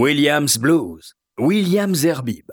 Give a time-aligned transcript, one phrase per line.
[0.00, 2.48] Williams Blues, Williams Zerbib.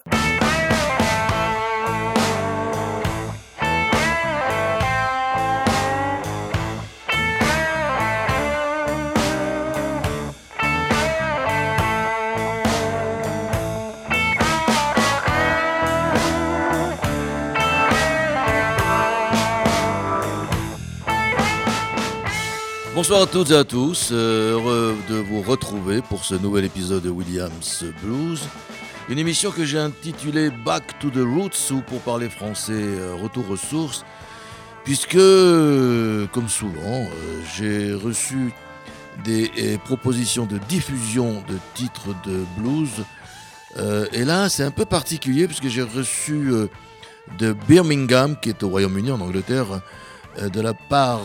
[22.98, 27.04] Bonsoir à toutes et à tous, euh, heureux de vous retrouver pour ce nouvel épisode
[27.04, 28.42] de Williams Blues.
[29.08, 33.52] Une émission que j'ai intitulée Back to the Roots ou pour parler français, euh, retour
[33.52, 34.04] aux sources,
[34.84, 38.52] puisque, comme souvent, euh, j'ai reçu
[39.24, 43.06] des propositions de diffusion de titres de blues.
[44.12, 46.52] et là, c'est un peu particulier puisque j'ai reçu
[47.38, 49.82] de Birmingham, qui est au Royaume-Uni, en Angleterre,
[50.42, 51.22] de la part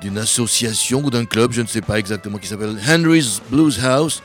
[0.00, 4.22] d'une association ou d'un club, je ne sais pas exactement, qui s'appelle Henry's Blues House.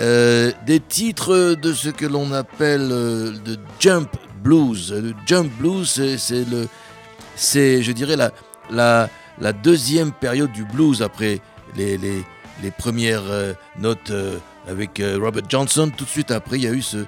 [0.00, 4.08] Euh, des titres de ce que l'on appelle euh, le jump
[4.44, 4.92] blues.
[4.92, 6.68] Le jump blues, c'est le,
[7.34, 8.30] c'est, je dirais, la,
[8.70, 11.40] la, la, deuxième période du blues après
[11.76, 12.22] les, les,
[12.62, 14.12] les premières euh, notes
[14.68, 15.90] avec Robert Johnson.
[15.96, 16.98] Tout de suite après, il y a eu ce,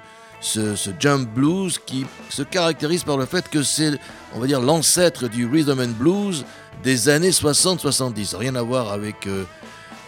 [0.41, 3.91] ce, ce, jump blues qui se caractérise par le fait que c'est,
[4.35, 6.43] on va dire, l'ancêtre du rhythm and blues
[6.83, 8.35] des années 60-70.
[8.35, 9.43] Rien à voir avec euh,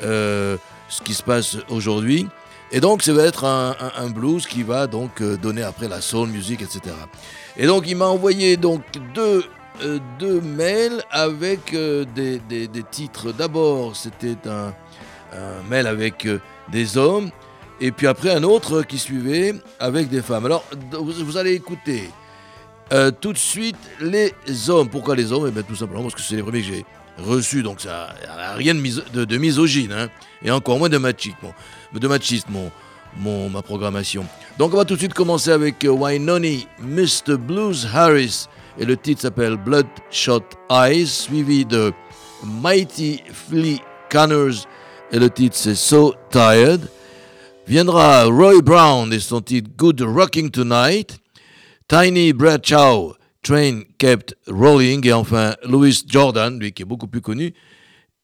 [0.04, 0.58] euh,
[0.90, 2.28] ce qui se passe aujourd'hui.
[2.72, 6.30] Et donc, ça va être un, blues qui va donc euh, donner après la soul
[6.30, 6.96] music, etc.
[7.56, 8.82] Et donc, il m'a envoyé donc
[9.14, 9.46] deux,
[10.18, 13.32] deux mails avec des, des, titres.
[13.32, 14.74] D'abord, c'était un,
[15.34, 16.28] un, mail avec
[16.72, 17.30] des hommes,
[17.80, 20.48] et puis après un autre qui suivait avec des femmes.
[20.48, 22.10] Alors, vous allez écouter
[22.94, 24.34] euh, tout de suite, les
[24.70, 24.90] hommes.
[24.90, 25.46] Pourquoi les hommes?
[25.48, 26.86] Eh bien, tout simplement parce que c'est les premiers que j'ai
[27.18, 30.10] reçus, donc ça n'a rien de, de, misogyne, hein,
[30.44, 31.38] et encore moins de machiste,
[31.94, 32.72] de machiste mon,
[33.18, 34.26] mon, ma programmation.
[34.58, 37.38] Donc on va tout de suite commencer avec euh, Wynoni, Mr.
[37.38, 38.48] Blues Harris,
[38.80, 41.94] et le titre s'appelle Bloodshot Eyes, suivi de
[42.44, 44.68] Mighty Flea Connors,
[45.12, 46.82] et le titre c'est So Tired.
[47.66, 51.23] Viendra Roy Brown et son titre Good Rocking Tonight.
[51.94, 57.54] Tiny Bradshaw, Train Kept Rolling, et enfin Louis Jordan, lui qui est beaucoup plus connu,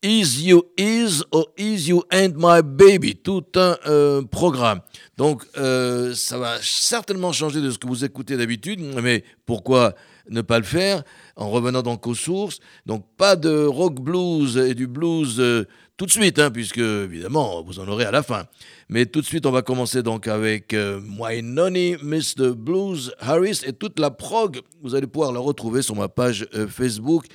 [0.01, 4.81] Is You Is or Is You and My Baby, tout un euh, programme.
[5.17, 9.93] Donc euh, ça va certainement changer de ce que vous écoutez d'habitude, mais pourquoi
[10.31, 11.03] ne pas le faire
[11.35, 12.57] en revenant donc aux sources?
[12.87, 15.67] Donc pas de rock blues et du blues euh,
[15.99, 18.45] tout de suite, hein, puisque évidemment vous en aurez à la fin.
[18.87, 21.01] Mais tout de suite, on va commencer donc avec euh,
[21.43, 22.55] Nonny, Mr.
[22.55, 24.61] Blues Harris et toute la prog.
[24.81, 27.25] Vous allez pouvoir la retrouver sur ma page euh, Facebook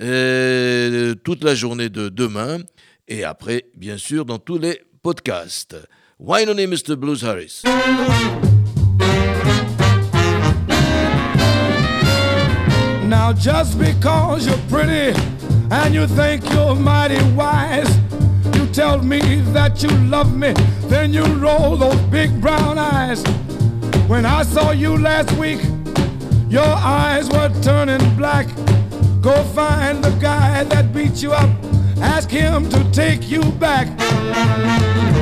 [0.00, 2.58] euh, toute la journée de demain
[3.06, 5.76] et après, bien sûr, dans tous les podcasts.
[6.18, 6.96] Why Nonny, Mr.
[6.96, 7.62] Blues Harris.
[13.06, 15.16] Now, just because you're pretty
[15.72, 17.88] and you think you're mighty wise.
[18.54, 19.20] You tell me
[19.56, 20.52] that you love me,
[20.88, 23.24] then you roll those big brown eyes.
[24.06, 25.60] When I saw you last week,
[26.50, 28.48] your eyes were turning black.
[29.22, 31.48] Go find the guy that beat you up,
[32.02, 33.86] ask him to take you back.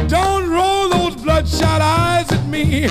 [0.08, 2.88] Don't roll those bloodshot eyes at me.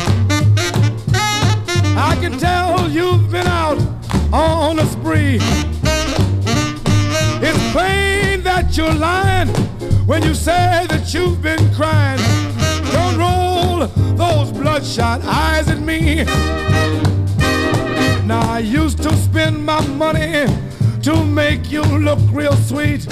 [1.97, 3.79] I can tell you've been out
[4.31, 5.41] on a spree.
[8.59, 9.47] That you're lying
[10.05, 12.19] when you say that you've been crying.
[12.91, 13.87] Don't roll
[14.17, 16.25] those bloodshot eyes at me.
[18.27, 20.45] Now, I used to spend my money
[21.03, 23.07] to make you look real sweet.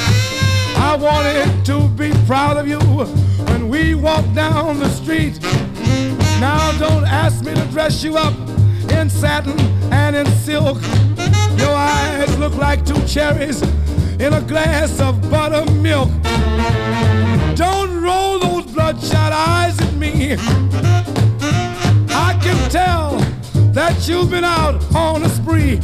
[0.75, 2.81] I wanted to be proud of you
[3.45, 5.39] when we walked down the street.
[6.41, 8.37] Now, don't ask me to dress you up
[8.91, 9.57] in satin
[9.93, 10.81] and in silk.
[11.57, 13.63] Your eyes look like two cherries
[14.19, 16.09] in a glass of buttermilk.
[17.55, 20.33] Don't roll those bloodshot eyes at me.
[22.09, 23.17] I can tell
[23.73, 25.79] that you've been out on a spree.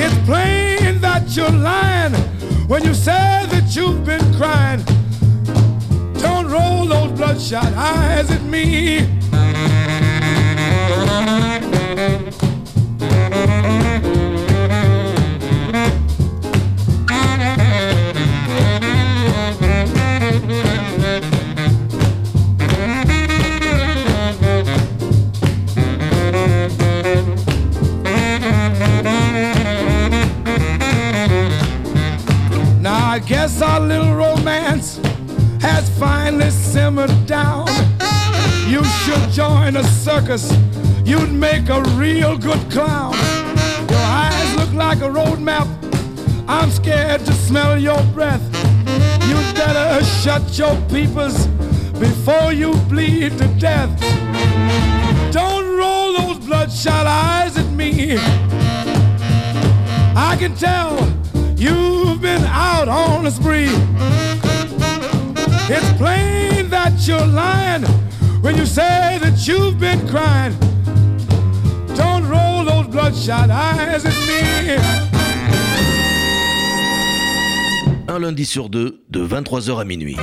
[0.00, 2.14] It's plain that you're lying
[2.68, 4.82] when you say that you've been crying.
[6.20, 9.06] Don't roll those bloodshot eyes at me.
[33.28, 34.96] Guess our little romance
[35.60, 37.68] has finally simmered down.
[38.66, 40.50] You should join a circus,
[41.04, 43.12] you'd make a real good clown.
[43.90, 45.68] Your eyes look like a road map,
[46.48, 48.42] I'm scared to smell your breath.
[49.28, 51.48] You better shut your peepers
[51.98, 53.90] before you bleed to death.
[55.32, 58.16] Don't roll those bloodshot eyes at me.
[60.16, 60.96] I can tell
[61.58, 63.68] you've been out on a spree.
[65.70, 67.84] It's plain that you're lying
[68.40, 70.56] when you say that you've been crying.
[71.96, 74.76] Don't roll those bloodshot eyes at me.
[78.08, 80.16] Un lundi sur deux, de 23h à minuit.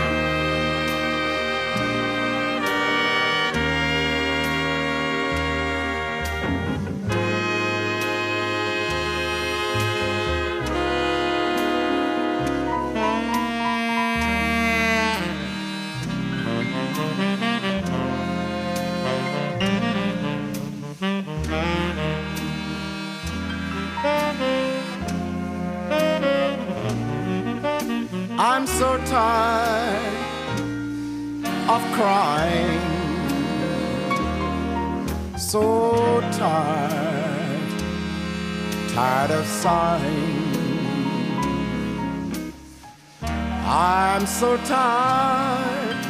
[43.67, 46.06] I'm so tired,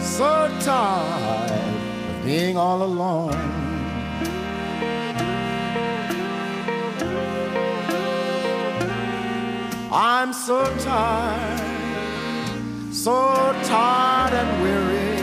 [0.00, 3.34] so tired of being all alone.
[9.92, 11.60] I'm so tired,
[12.90, 15.20] so tired and weary,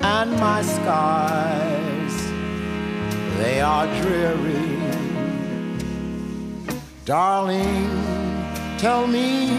[0.00, 2.16] and my skies,
[3.38, 4.69] they are dreary.
[7.04, 8.10] Darling,
[8.80, 9.58] Tell me,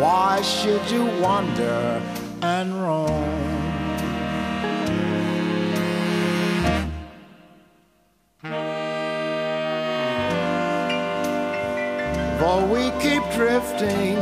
[0.00, 2.02] why should you wander
[2.42, 3.38] and roam?
[12.40, 14.18] For we keep drifting,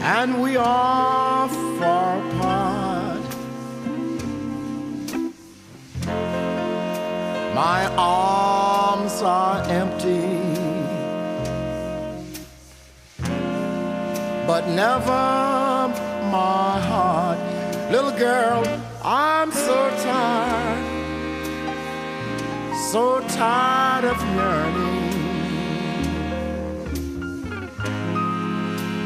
[0.00, 1.48] and we are
[1.80, 2.27] far
[7.58, 10.28] My arms are empty,
[14.46, 15.24] but never
[16.30, 17.38] my heart.
[17.90, 18.62] Little girl,
[19.02, 20.84] I'm so tired,
[22.92, 25.10] so tired of yearning.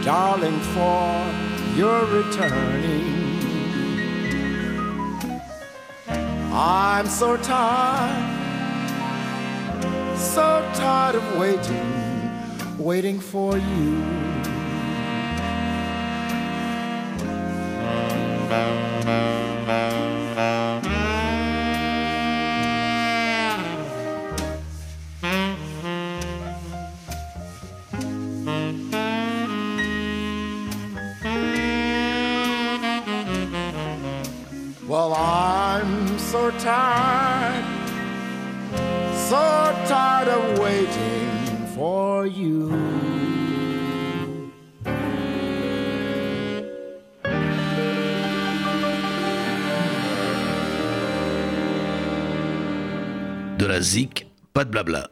[0.05, 1.09] Darling, for
[1.75, 3.23] your returning.
[6.53, 8.32] I'm so tired
[10.23, 14.03] so tired of waiting, waiting for you.
[34.87, 37.72] Well, I'm so tired
[39.33, 39.39] so
[39.89, 42.69] tired of waiting for you.
[53.57, 55.09] De la zik, pas de blabla.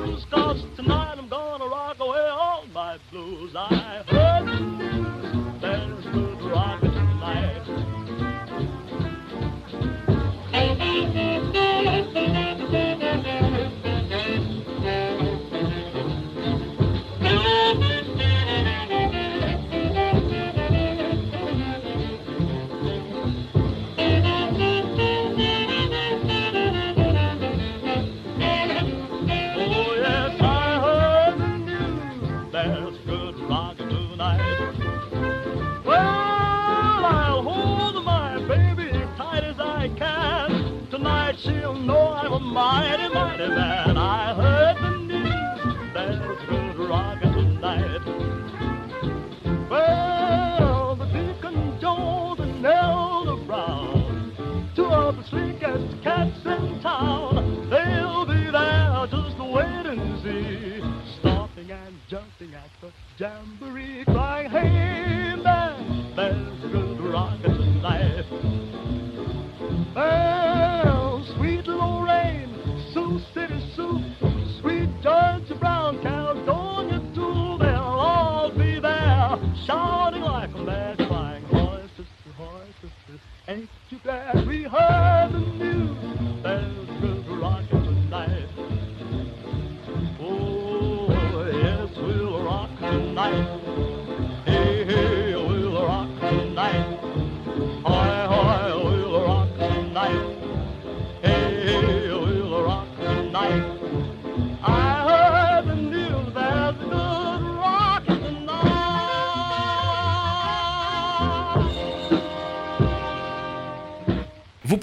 [0.00, 0.39] Who's gone?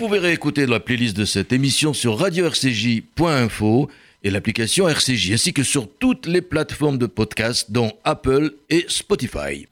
[0.07, 3.89] pouvez réécouter la playlist de cette émission sur radio-rcj.info
[4.23, 9.67] et l'application RCJ, ainsi que sur toutes les plateformes de podcast, dont Apple et Spotify.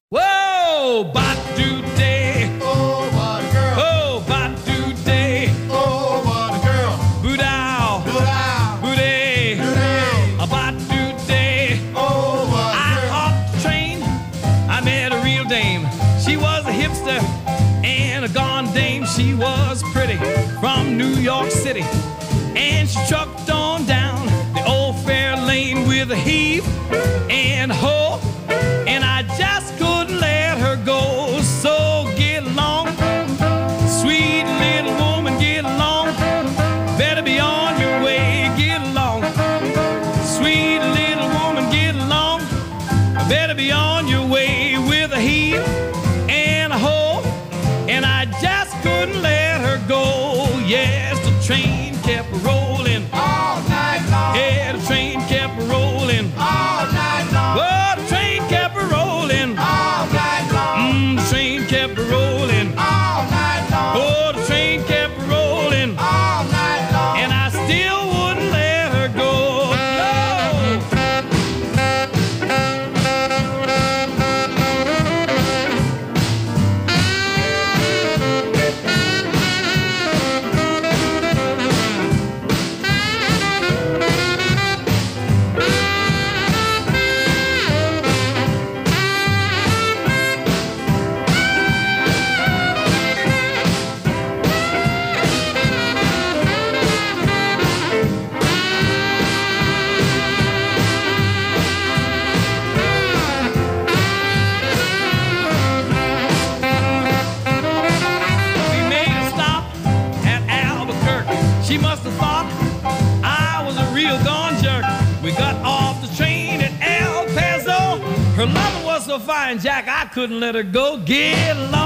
[120.16, 120.96] couldn't let her go.
[120.96, 121.85] Get along.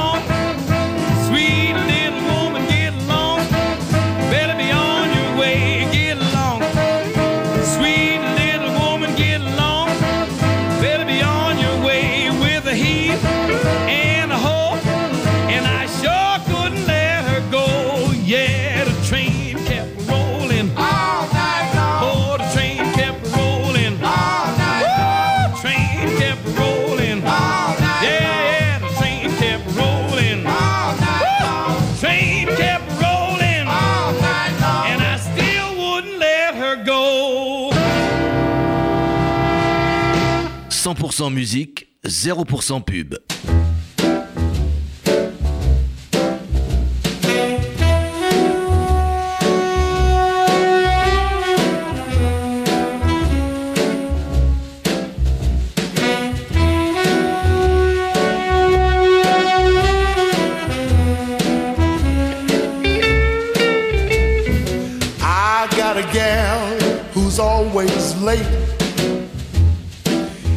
[41.21, 43.30] 100% musique, 0% pub.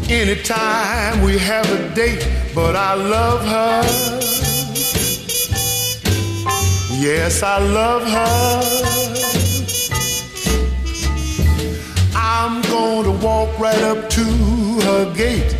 [0.09, 3.83] Anytime we have a date, but I love her.
[6.99, 8.93] Yes, I love her.
[12.15, 14.23] I'm gonna walk right up to
[14.87, 15.55] her gate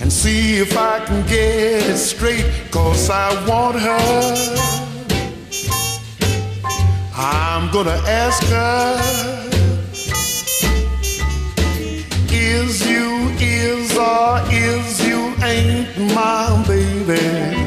[0.00, 4.68] and see if I can get it straight, cause I want her.
[7.14, 9.37] I'm gonna ask her
[12.50, 17.57] Is you is or is you ain't my baby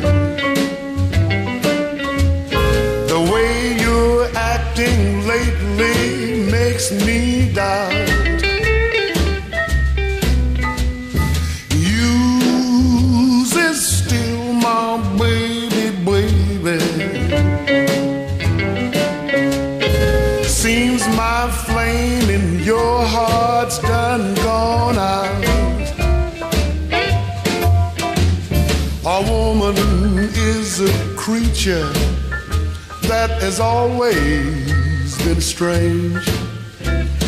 [33.51, 36.25] has always been strange.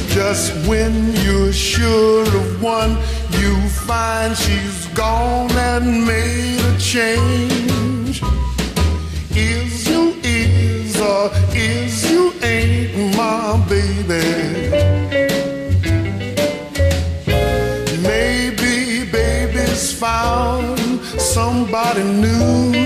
[0.08, 2.92] Just when you're sure of one,
[3.40, 3.54] you
[3.88, 8.24] find she's gone and made a change.
[9.36, 14.24] Is you is or is you ain't my baby?
[18.02, 20.80] Maybe baby's found
[21.20, 22.83] somebody new.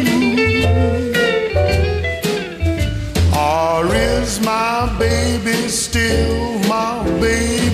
[4.28, 7.67] Is my baby still my baby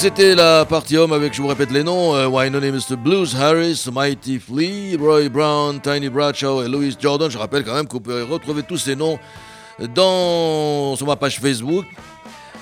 [0.00, 2.96] c'était la partie homme avec, je vous répète les noms, euh, Wynonna Mr.
[2.96, 7.30] Blues Harris, Mighty Flea, Roy Brown, Tiny Bradshaw et Louis Jordan.
[7.30, 9.18] Je rappelle quand même que vous pouvez retrouver tous ces noms
[9.94, 11.84] dans, sur ma page Facebook,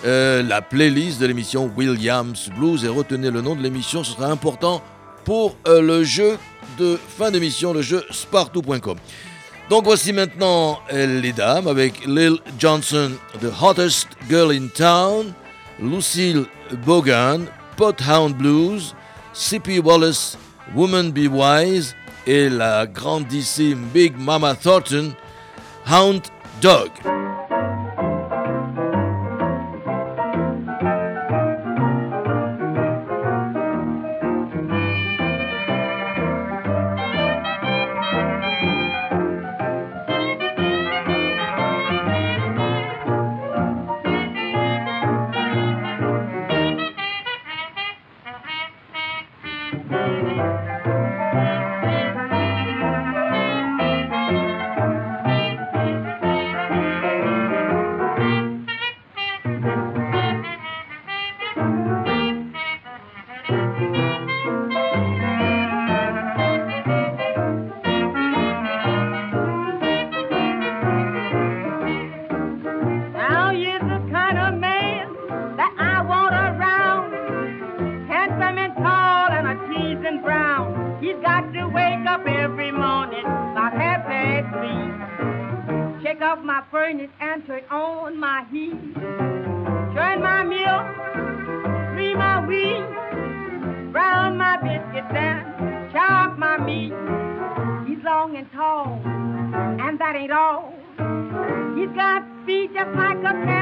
[0.05, 4.27] euh, la playlist de l'émission Williams Blues et retenez le nom de l'émission, ce sera
[4.27, 4.83] important
[5.24, 6.38] pour euh, le jeu
[6.77, 8.96] de fin d'émission, le jeu spartou.com.
[9.70, 15.33] Donc voici maintenant euh, les dames avec Lil Johnson, The Hottest Girl in Town,
[15.81, 16.46] Lucille
[16.85, 18.94] Bogan, Pothound Blues,
[19.33, 19.81] C.P.
[19.81, 20.37] Wallace,
[20.74, 21.94] Woman Be Wise
[22.26, 25.14] et la grandissime Big Mama Thornton,
[25.87, 26.22] Hound
[26.61, 26.90] Dog.
[102.96, 103.57] Feet just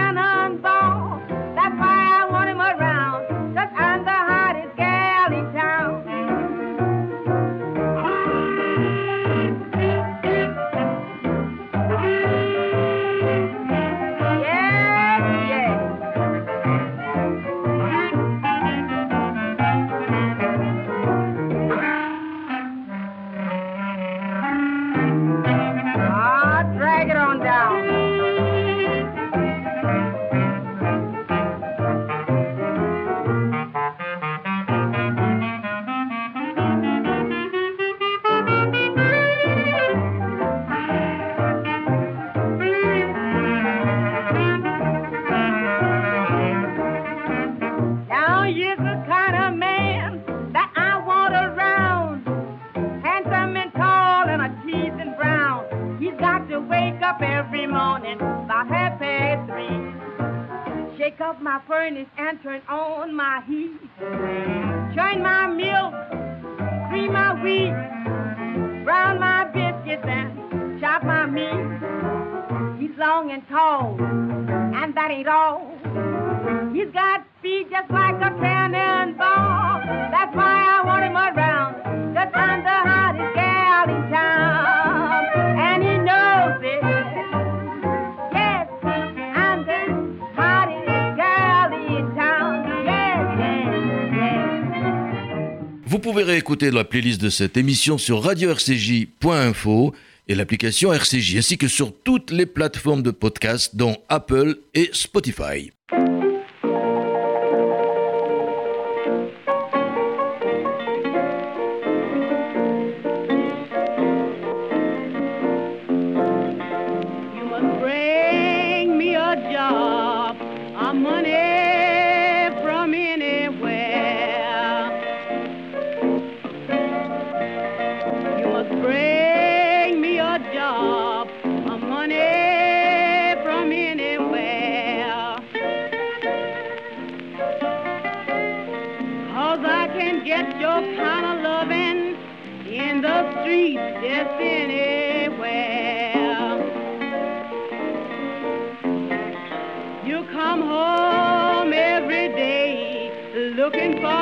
[96.56, 99.94] réécouter la playlist de cette émission sur radio-rcj.info
[100.28, 105.70] et l'application RCJ, ainsi que sur toutes les plateformes de podcast, dont Apple et Spotify.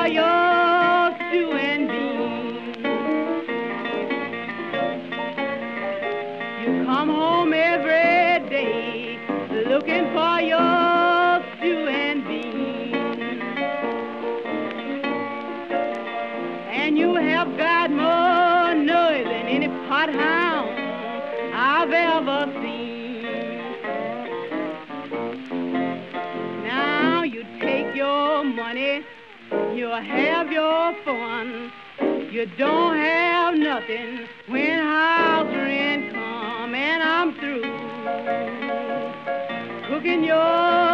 [0.05, 0.34] Looking
[30.03, 31.73] have your fun.
[32.33, 37.63] You don't have nothing when house rent come, and I'm through
[39.89, 40.94] cooking your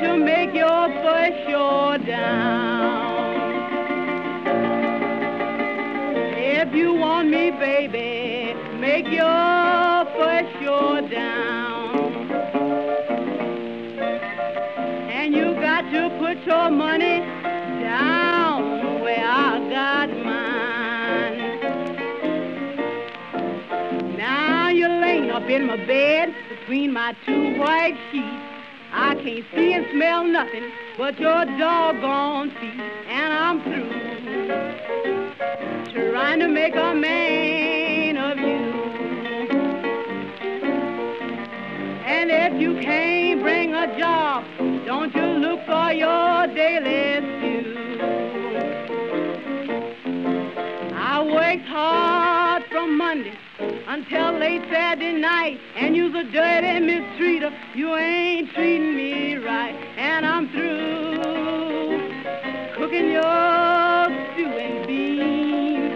[0.00, 3.20] to make your first show down.
[6.38, 12.30] If you want me, baby, make your first show down.
[15.10, 17.20] And you got to put your money
[17.82, 21.38] down where I got mine.
[24.16, 28.39] Now you're laying up in my bed between my two white sheets.
[29.30, 33.88] Can't see and smell nothing but your doggone feet, and I'm through
[36.10, 38.72] trying to make a man of you.
[42.04, 44.42] And if you can't bring a job,
[44.84, 47.76] don't you look for your daily stew.
[50.92, 53.39] I worked hard from Monday
[53.90, 57.52] until late Saturday night, and you's a dirty mistreater.
[57.74, 61.98] You ain't treating me right, and I'm through
[62.76, 65.92] cooking your stew and beans.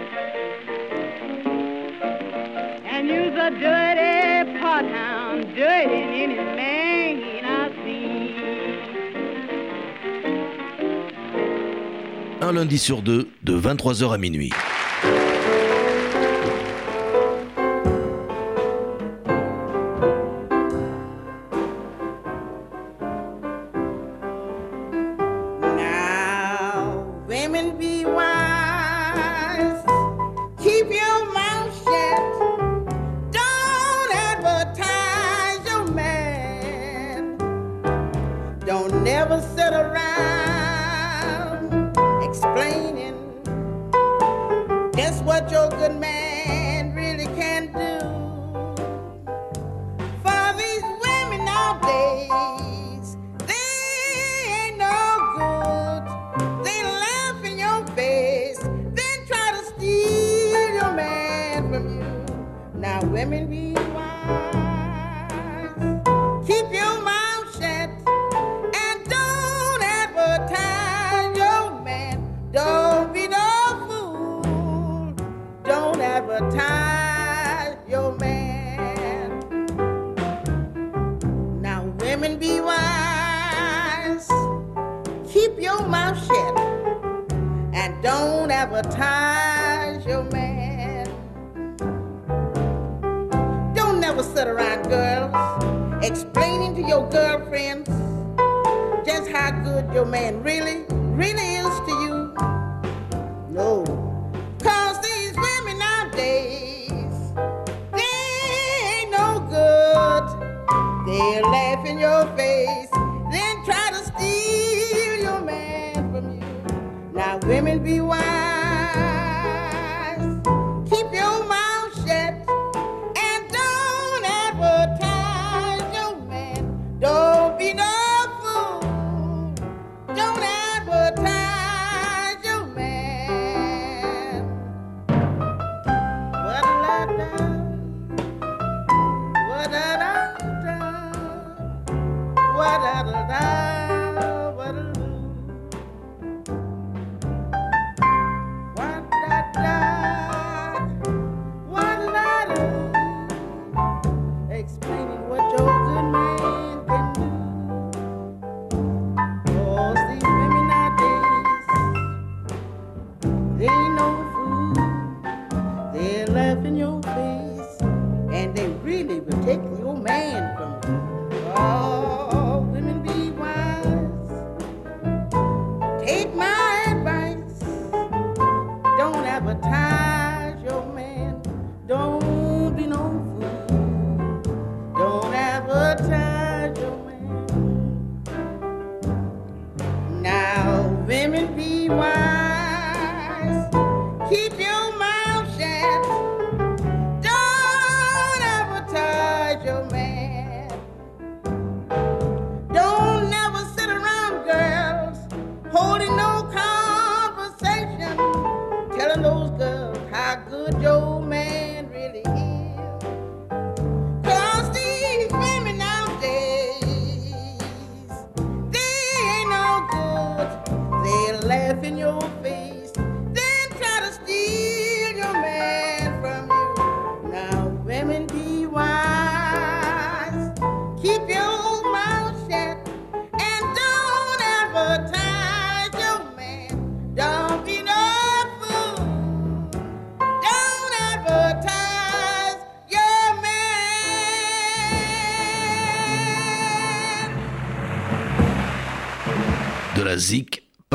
[2.83, 8.35] And you's a dirty pot hound, dirty than any man I've seen?
[12.41, 14.51] Un lundi sur deux, de 23h à minuit.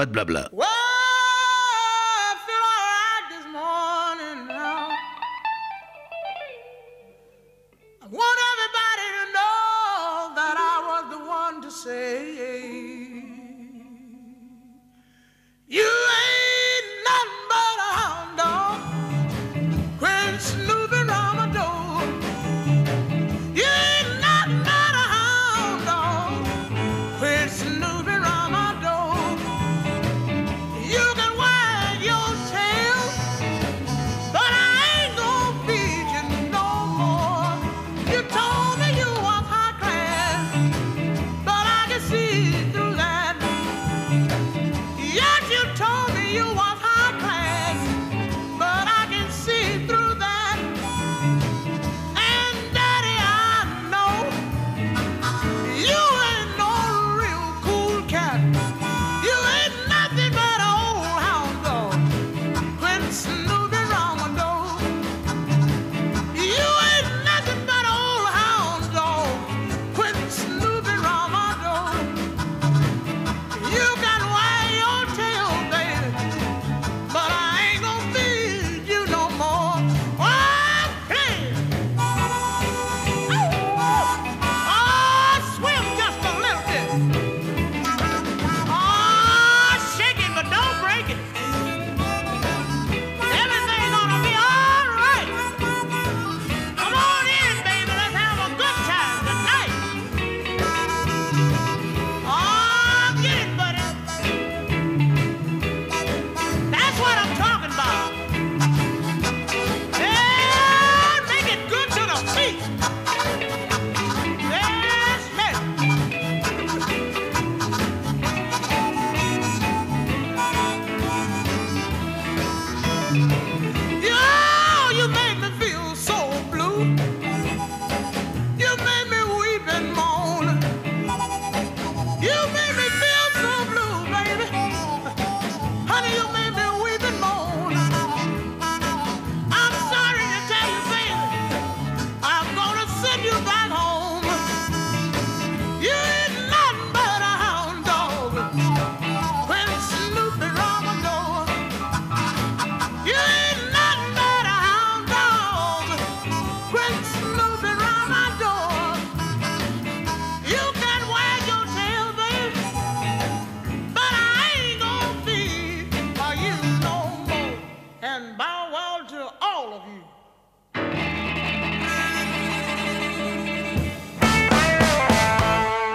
[0.01, 0.49] Pas de blabla.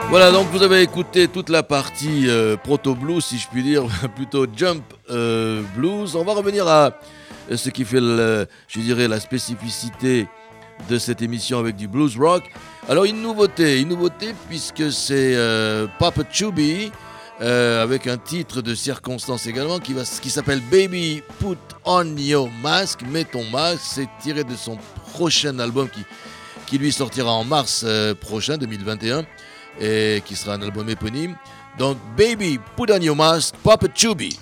[0.09, 3.83] Voilà, donc vous avez écouté toute la partie euh, proto-blues, si je puis dire,
[4.15, 6.15] plutôt jump euh, blues.
[6.15, 6.91] On va revenir à
[7.53, 10.27] ce qui fait, je dirais, la spécificité
[10.89, 12.43] de cette émission avec du blues rock.
[12.87, 16.91] Alors, une nouveauté, une nouveauté, puisque c'est euh, Papa Chubby
[17.41, 23.01] euh, avec un titre de circonstance également qui, qui s'appelle Baby Put On Your Mask,
[23.01, 23.81] mets ton masque.
[23.83, 24.77] C'est tiré de son
[25.13, 26.01] prochain album qui,
[26.65, 29.25] qui lui sortira en mars euh, prochain, 2021
[29.81, 31.35] et qui sera un album éponyme.
[31.77, 34.39] Donc, Baby, Put On Your Mask, Papa Chubby.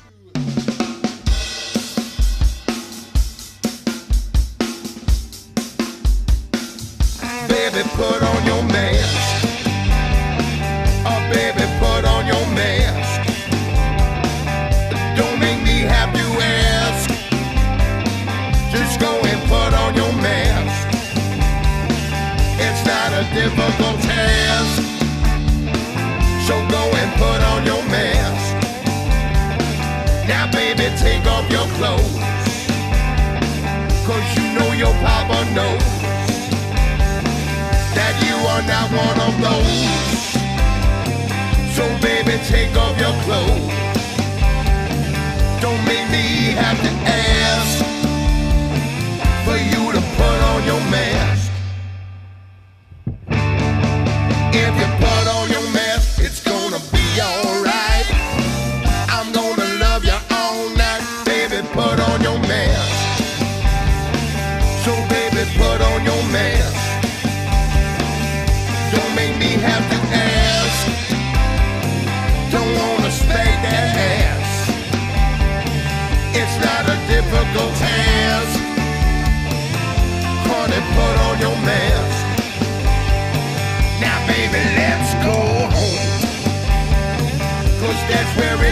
[7.50, 8.73] Baby, put on your mask.
[31.84, 32.16] Clothes.
[34.08, 35.86] Cause you know your papa knows
[37.98, 39.80] that you are not one of those.
[41.76, 43.68] So baby, take off your clothes.
[45.64, 46.26] Don't make me
[46.64, 46.92] have to
[47.28, 47.74] ask
[49.46, 51.52] for you to put on your mask.
[54.64, 54.90] If you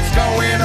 [0.02, 0.61] it's going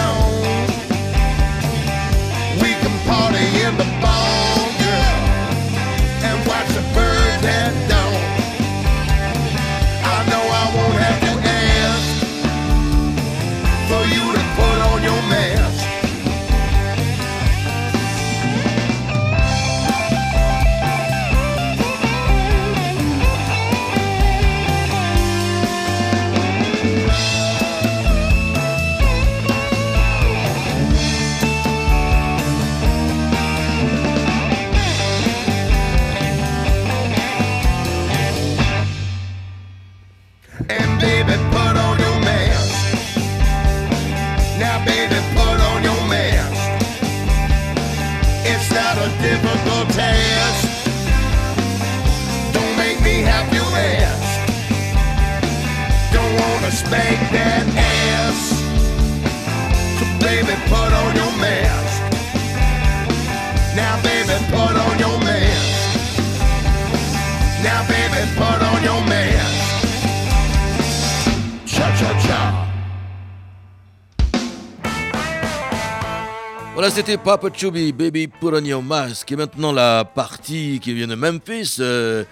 [76.77, 79.33] Voilà, c'était Papa Chubby, Baby Put On Your Mask.
[79.33, 82.23] Et maintenant, la partie qui vient de Memphis, euh,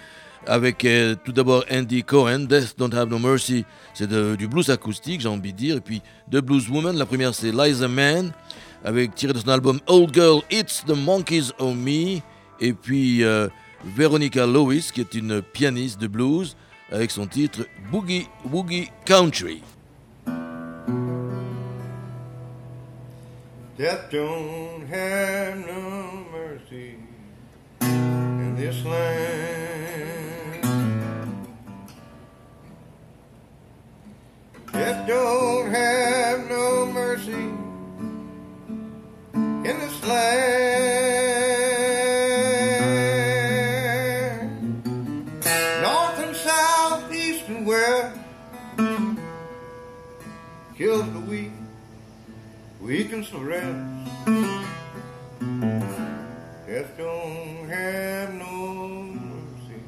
[0.45, 3.65] avec euh, tout d'abord Andy Cohen, Death Don't Have No Mercy.
[3.95, 5.77] C'est du blues acoustique, j'ai envie de dire.
[5.77, 6.95] Et puis deux blues women.
[6.95, 8.33] La première, c'est Liza Man,
[8.83, 12.19] avec tiré de son album Old Girl, It's the Monkeys on Me.
[12.59, 13.47] Et puis euh,
[13.97, 16.55] Veronica Lewis, qui est une pianiste de blues,
[16.91, 19.63] avec son titre Boogie Woogie Country.
[23.77, 26.95] Death don't have no mercy
[27.81, 30.63] in this land.
[34.71, 37.33] Death don't have no mercy
[39.33, 40.55] in this land.
[45.81, 48.17] North and south, east and west,
[50.77, 51.51] kills the weak
[52.85, 53.65] weakens can rest.
[56.67, 59.81] Death don't have no mercy.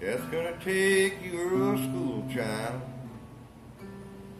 [0.00, 2.80] Death's gonna take your school child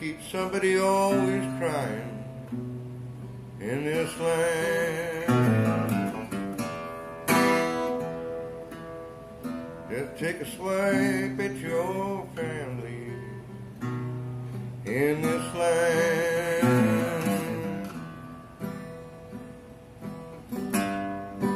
[0.00, 2.24] keep somebody always crying
[3.60, 5.26] in this land.
[9.90, 13.12] Just take a swipe at your family
[14.86, 16.70] in this land.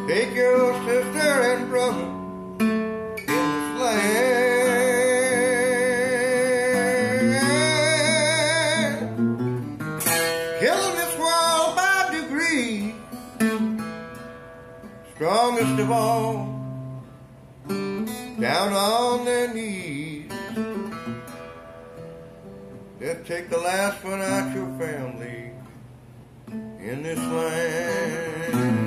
[0.07, 2.13] Take your sister and brother
[15.91, 16.55] all
[18.41, 20.30] down on their knees.
[23.01, 25.51] Just take the last one out your family
[26.80, 28.84] in this land.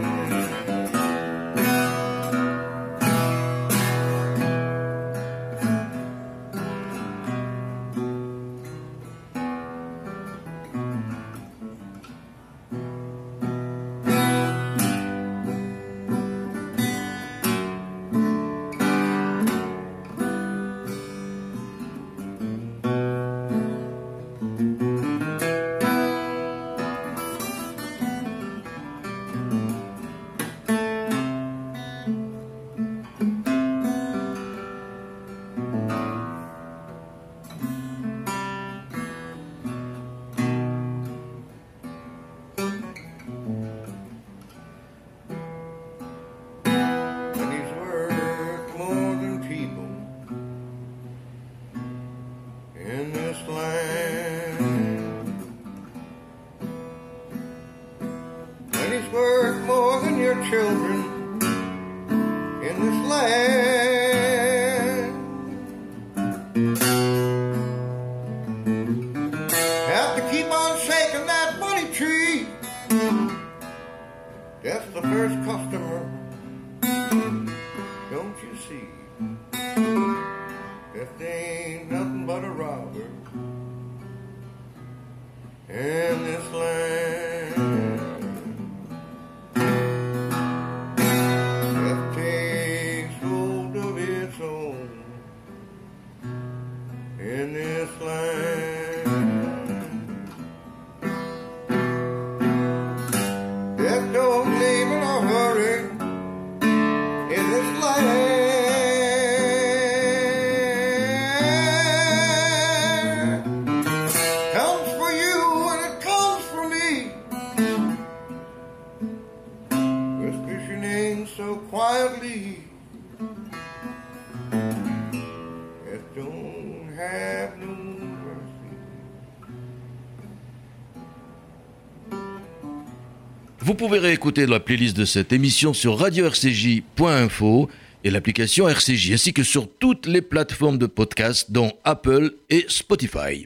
[133.78, 137.70] Vous pouvez réécouter la playlist de cette émission sur radio-rcj.info
[138.04, 143.46] et l'application RCJ, ainsi que sur toutes les plateformes de podcast, dont Apple et Spotify.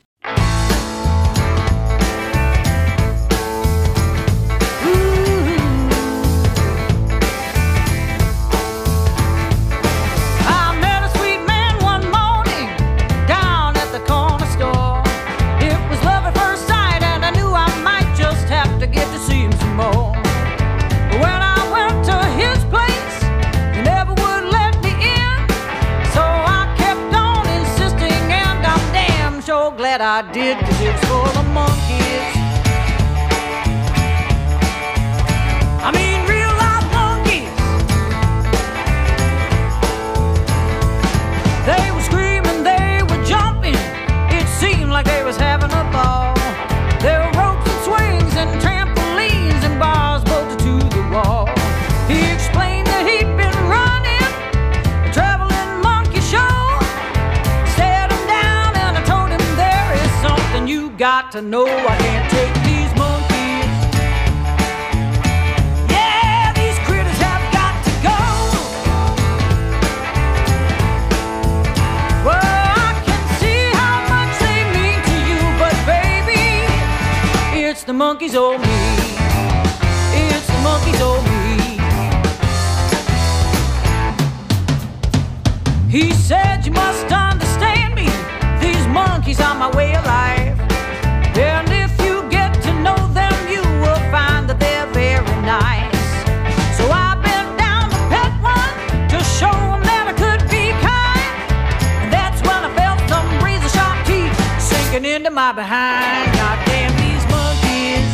[105.21, 106.33] into my behind.
[106.33, 108.05] Goddamn these monkeys.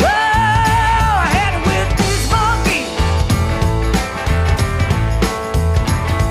[0.00, 2.88] Whoa, I had it with these monkeys.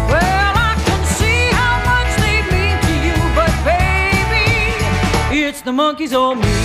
[0.09, 6.13] Well, I can see how much they mean to you, but baby, it's the monkeys
[6.15, 6.64] on me.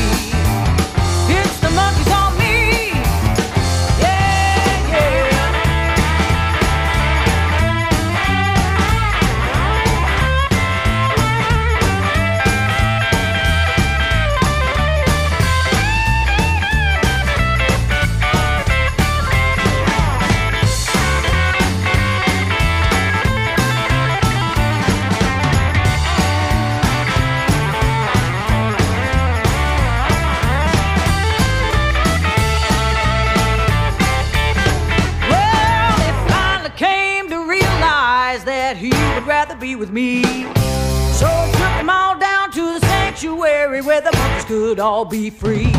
[44.50, 45.70] could all be free.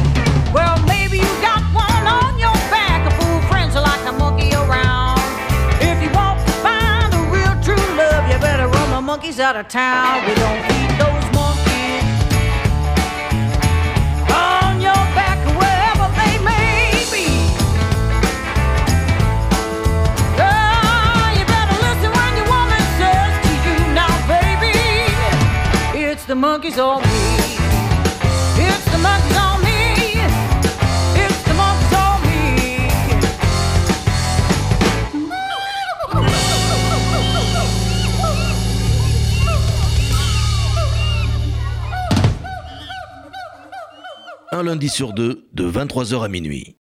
[0.53, 4.53] Well, maybe you got one on your back, a fool friends are like a monkey
[4.53, 5.19] around.
[5.81, 9.57] If you want to find the real true love, you better run the monkeys out
[9.57, 10.25] of town.
[10.25, 12.07] We don't feed those monkeys.
[14.31, 17.27] On your back, wherever they may be.
[20.39, 24.79] Oh, you better listen when your woman says to you now, baby.
[26.07, 27.40] It's the monkeys on me.
[44.63, 46.77] lundi sur deux de 23h à minuit.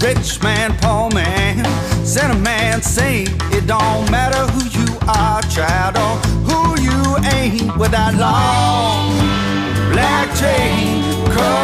[0.00, 1.64] Rich man, poor man,
[2.04, 3.30] sinner man, saint.
[3.52, 6.14] It don't matter who you are, child, or
[6.48, 7.00] who you
[7.34, 7.76] ain't.
[7.76, 9.10] With that long
[9.92, 11.02] black train
[11.34, 11.55] comes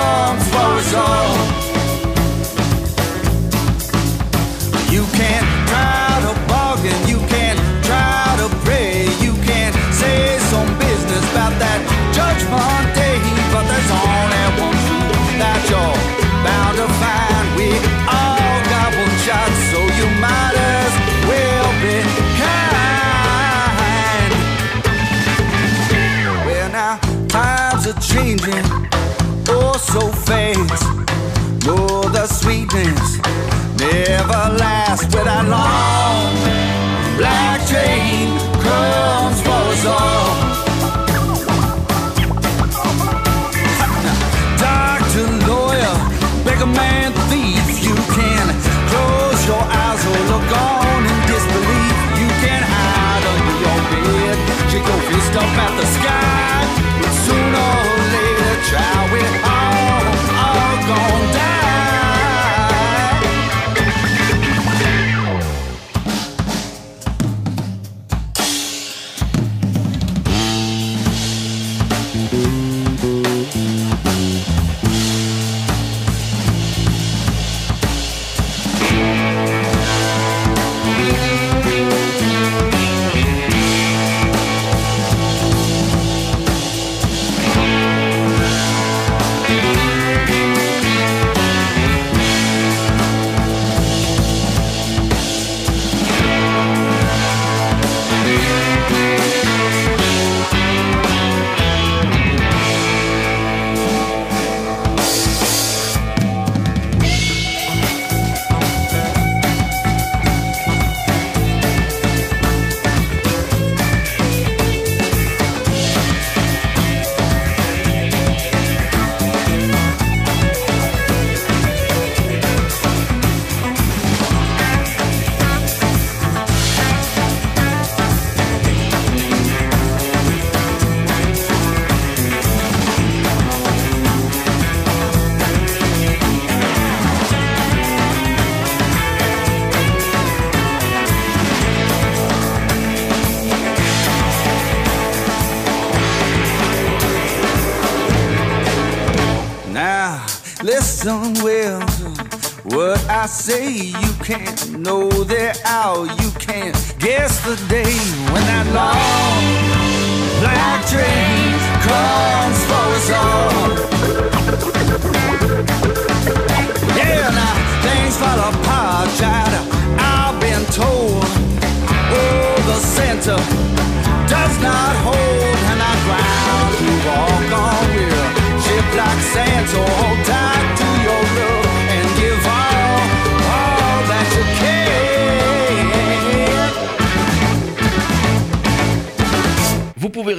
[28.23, 28.65] changing,
[29.49, 30.85] oh so fast.
[31.67, 33.19] Oh, the sweetness
[33.79, 36.02] never lasts with that long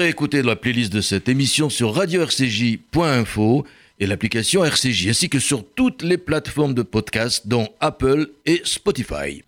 [0.04, 3.66] réécouter la playlist de cette émission sur radio-rcj.info
[4.02, 9.42] et l'application RCJ, ainsi que sur toutes les plateformes de podcast, dont Apple et Spotify.